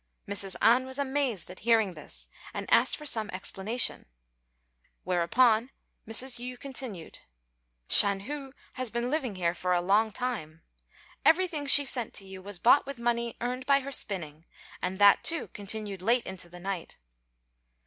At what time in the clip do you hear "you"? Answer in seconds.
12.25-12.41